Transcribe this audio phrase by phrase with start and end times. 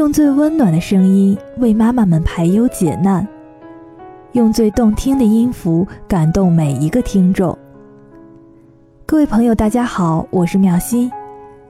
[0.00, 3.28] 用最温暖的声音为妈妈们排忧解难，
[4.32, 7.56] 用最动听的音符感动每一个听众。
[9.04, 11.12] 各位朋友，大家好，我是妙心，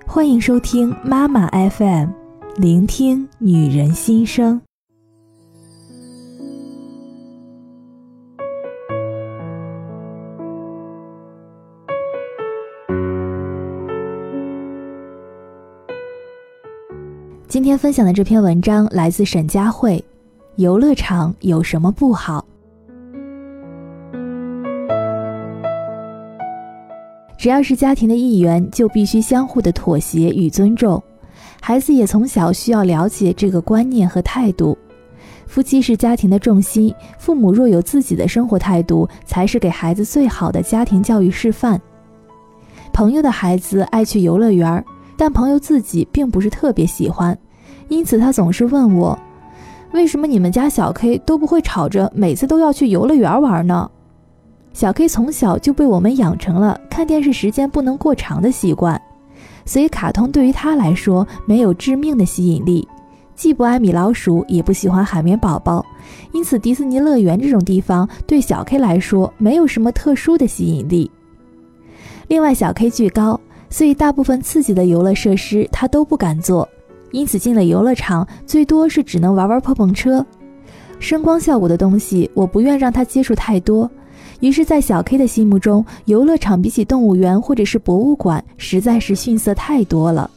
[0.07, 2.11] 欢迎收听妈妈 FM，
[2.55, 4.63] 聆听女人心声。
[17.51, 20.05] 今天分享的这篇文章来自沈佳慧，
[20.55, 22.45] 游乐场有什么不好？
[27.37, 31.03] 只要是家庭的一员，就必须相互的妥协与尊重。
[31.61, 34.79] 孩子也从小需要了解这个观念和态度。
[35.49, 41.81] 夫妻是家庭的重心，父母若有自己的生活态度，才是给孩子最好的家庭教育示范。
[42.93, 44.85] 朋友的孩子爱去游乐园。
[45.21, 47.39] 但朋友自己并不是特别喜欢，
[47.89, 49.19] 因此他总是问我
[49.93, 53.91] ：“为什么你们家小 K 都不会吵着每次都要去游乐园玩呢？”
[54.73, 58.99] 小 K 从小就被我们养成了看电视时间不能过长的习惯，
[59.67, 62.89] 所以卡通对于他来说没有致命的吸引力，
[63.35, 65.85] 既不爱米老鼠，也不喜欢海绵宝宝，
[66.33, 71.11] 因此迪士尼乐园这种地方对小 K 来说没有什么特殊的吸引力。
[72.29, 73.39] 另外，小 K 巨高。
[73.71, 76.69] 所以，大部分刺激的游乐设施他都不敢做，
[77.13, 80.25] 因此进了游乐场，最多是只能玩玩碰碰车。
[80.99, 83.91] 声光效果的东西，我不愿让他接触太多。
[84.41, 90.29] 于是，在小 K 的心目中，游乐场比起动物园或者是博物馆，实在是逊色太多了。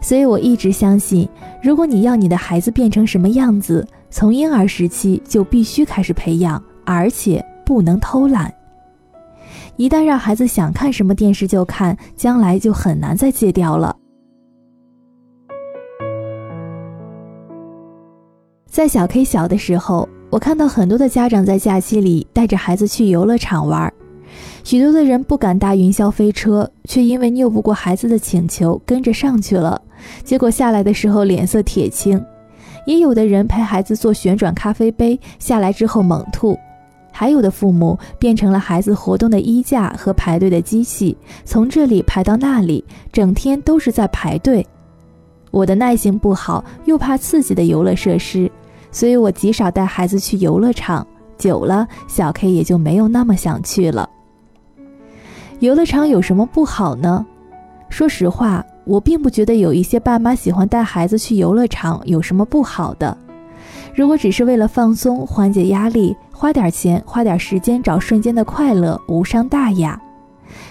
[0.00, 1.28] 所以，我一直相信，
[1.62, 8.52] 如果你要你的孩子变成什么样子，从婴儿时期就必须开始培养，而且不能偷懒。
[9.76, 13.96] 一旦让孩子想看什么电视就看，将来就很难再戒掉了。
[18.66, 23.92] 在小 K 小的时候，我看到很多的家长在假期里带着孩子去游乐场玩，
[24.64, 29.80] 许多的人不敢搭云霄飞车，却因为拗不过孩子的请求跟着上去了，
[30.24, 32.22] 结果下来的时候脸色铁青。
[32.86, 36.58] 也有的人陪孩子坐旋转咖啡杯，下来之后猛吐。
[37.12, 44.66] 还有的父母变成了孩子活动的衣架和排队的机器，从这里排到那里，整天都是在排队。
[45.50, 48.50] 我的耐性不好，又怕刺激的游乐设施，
[48.90, 51.06] 所以我极少带孩子去游乐场。
[51.36, 54.08] 久了，小 K 也就没有那么想去了。
[55.58, 57.26] 游乐场有什么不好呢？
[57.88, 63.16] 说实话，我并不觉得有一些爸妈喜欢带孩子去游乐场有什么不好的。
[63.94, 69.96] 如果只是为了放松、缓解压力，花点钱、花点时间找瞬间的快乐，无伤大雅。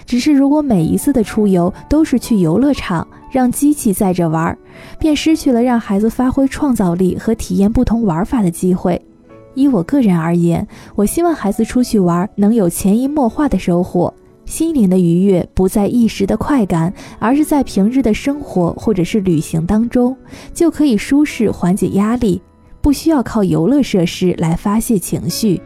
[0.04, 4.54] 只是如果每一次的出游都是去游乐场，让机器载着玩，
[4.98, 9.00] 便失去了让孩子发挥创造力和体验不同玩法的机会。
[9.54, 14.12] 依我个人而言，我希望孩子出去玩能有潜移默化的收获，
[14.44, 20.14] 心灵的愉悦不在一时的快感，而是在平日的生活或者是旅行当中，
[20.52, 22.42] 就可以舒适缓解压力。
[22.82, 25.62] 不需要靠游乐设施来发泄情绪。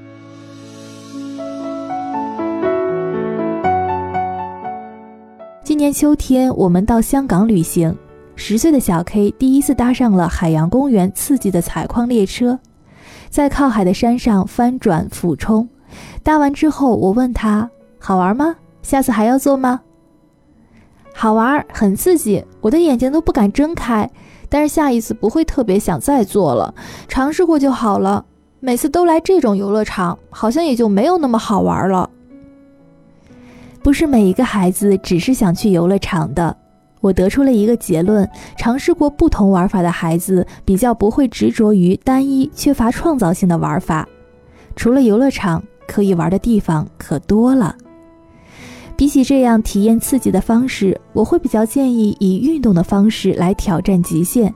[5.65, 7.97] 今年秋天，我们到香港旅行，
[8.37, 12.59] 十岁的小 K 第一次搭上了海洋公园刺激的采矿列车，
[13.31, 15.67] 在靠海的山上翻转俯冲。
[16.23, 18.55] 搭完之后，我问他好玩吗？
[18.83, 19.81] 下次还要坐吗？
[21.15, 24.09] 好玩，很刺激，我的眼睛都不敢睁开。
[24.57, 26.75] 但是下一次不会特别想再做了，
[27.09, 28.25] 尝试过就好了。
[28.59, 32.09] 每次都来这种游乐场，好像也就没有那么好玩了。
[33.83, 36.57] 不是每一个孩子只是想去游乐场的。
[37.03, 44.09] 我得出了一个结论：尝试过不同玩法的孩子，比较不会执着于单一、缺乏创造性的玩法。
[44.75, 47.77] 除了游乐场，可以玩的地方可多了。
[48.97, 54.51] 比起这样体验刺激的方式，我会比较建议以运动的方式来挑战极限，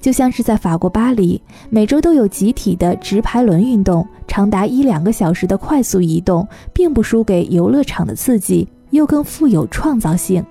[0.00, 10.42] 就像是在法国巴黎，每周都有集体的直排轮运动，长达一两个小时的快速移动，并不输给游乐场的刺激，又更富有创造性。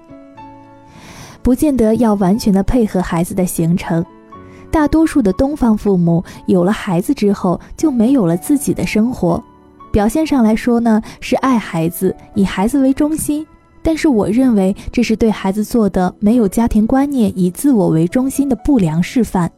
[1.41, 4.05] 不见得要完全的配合孩子的行程，
[4.69, 9.43] 大多数的东方父母有了孩子之后，就没有了自己的生活。
[9.95, 13.47] 表现上来说呢，是爱孩子，以孩子为中心。
[13.81, 19.49] 但是我认为这是对孩子做的没有家庭观念、以自我为中心的不良示范。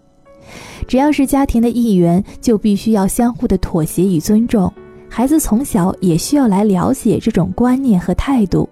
[0.88, 4.72] 只要是家庭的一员，就必须要相互的妥协与尊重。
[5.10, 8.70] 孩子从小也需要来了解这种观念和态度。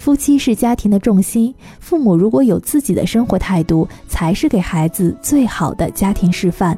[0.00, 6.76] 夫妻是家庭的重心，父母如果有自己的生活态度，才是给孩子最好的家庭示范。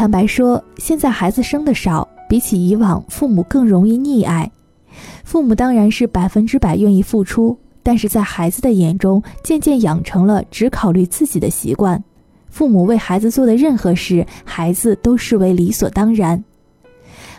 [0.00, 4.50] 坦白说，现在孩子生的少，比起以往，父母更容易溺爱。
[5.24, 12.02] 父母当然是百分之百愿意付出，但是在孩子的眼中，渐渐养成了只考虑自己的习惯。
[12.48, 16.42] 父母为孩子做的任何事，孩子都视为理所当然。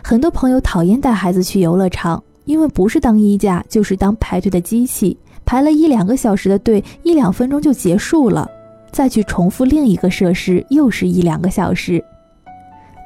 [0.00, 8.48] 很多朋友讨厌带孩子去游乐场，因为不是当衣架，就是当排队的机器，排了一两个小时的队，一两分钟就结束了，
[8.92, 12.00] 再去重复另一个设施，又是一两个小时。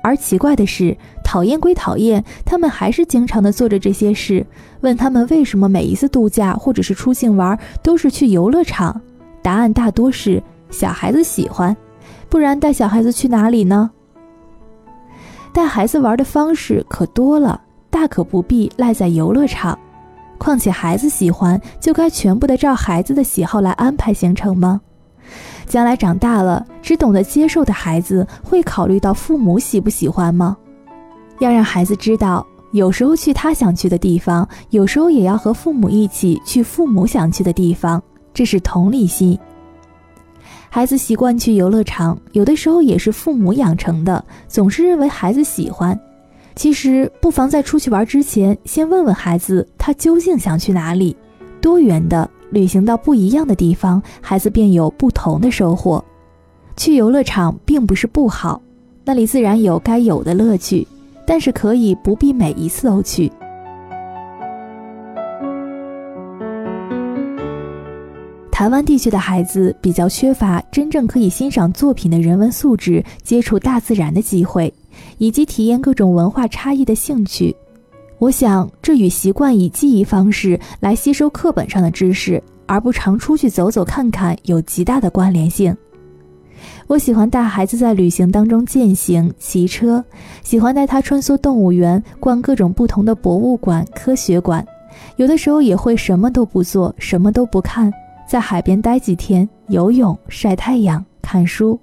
[0.06, 4.46] 而奇怪的是，讨厌归讨厌，他们还是经常的做着这些事。
[4.82, 9.00] 问他们为什么每一次度假或者是出境玩都是去游乐场，
[9.42, 11.76] 答案大多是小孩子喜欢。
[12.28, 13.90] 不然带小孩子去哪里呢？
[15.52, 17.60] 带孩子玩的方式可多了，
[17.90, 19.76] 大可不必赖在游乐场。
[20.38, 24.80] 况且孩子喜欢，就该全部的照孩子的喜好来安排行程吗？
[25.66, 30.56] 将来长大了，只懂得接受的孩子，会考虑到父母喜不喜欢吗？
[31.40, 38.02] 要让孩子知道，有时候去他想去的地方，有时候也要和父母一起去父母想去的地方，
[38.32, 39.38] 这是同理心。
[40.68, 45.98] 孩子习惯去游乐场，有的时候也是父母养成的，总是认为孩子喜欢。
[46.54, 51.16] 其实不妨在出去玩之前，先问问孩子他究竟想去哪里。
[51.60, 56.04] 多远的旅行到不一样的地方，孩子便有不同的收获。
[56.76, 58.60] 去游乐场并不是不好，
[59.04, 60.86] 那里自然有该有的乐趣，
[61.26, 63.30] 但是可以不必每一次都去。
[68.50, 74.72] 台湾地区的孩子比较缺乏真正可以欣赏作品的人文素质，接触大自然的机会，
[75.18, 77.54] 以及体验各种文化差异的兴趣。
[78.18, 85.76] 我想，这与习惯以记忆方式来吸收课本上的知识，而不常出去走走看看有极大的关联性。
[86.86, 90.02] 我喜欢带孩子在旅行当中践行、骑车，
[90.42, 94.66] 喜欢带他穿梭动物园，逛各种不同的博物馆、科学馆。
[95.16, 97.92] 有的时候也会什么都不做，什么都不看。
[98.26, 101.78] 在海边待几天，游泳、晒太阳、看书，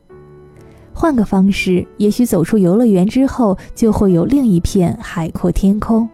[0.91, 6.09] 换个方式，也许走出游乐园之后，就会有另一片海阔天空。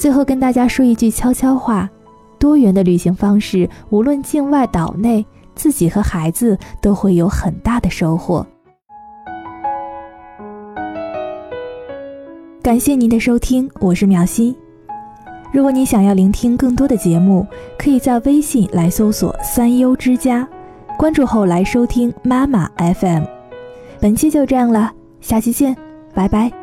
[0.00, 1.86] 最后跟大家说一句悄悄话：
[2.38, 5.22] 多元的旅行方式，无论境外岛内，
[5.54, 8.46] 自己和孩子都会有很大的收获。
[12.62, 14.56] 感谢您的收听，我是苗心。
[15.52, 17.46] 如果你想要聆听更多的节目，
[17.78, 20.48] 可以在微信来搜索“三优之家”，
[20.96, 23.24] 关注后来收听妈妈 FM。
[24.00, 25.76] 本期就这样了，下期见，
[26.14, 26.59] 拜拜。